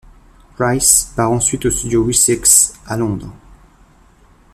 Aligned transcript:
Price 0.55 1.13
part 1.15 1.31
ensuite 1.31 1.67
aux 1.67 1.69
studios 1.69 2.03
Wessex, 2.03 2.73
à 2.87 2.97
Londres. 2.97 3.31